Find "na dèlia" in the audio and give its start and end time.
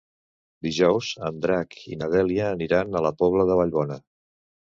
1.99-2.49